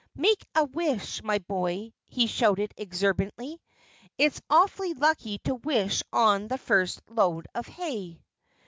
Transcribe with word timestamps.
"Make 0.15 0.43
a 0.55 0.65
wish, 0.65 1.21
my 1.21 1.37
boy," 1.37 1.93
he 2.07 2.25
shouted 2.25 2.73
exuberantly. 2.75 3.61
"It's 4.17 4.41
awfully 4.49 4.95
lucky 4.95 5.37
to 5.43 5.53
wish 5.53 6.01
on 6.11 6.47
the 6.47 6.57
first 6.57 7.03
load 7.07 7.45
of 7.53 7.67
hay." 7.67 8.19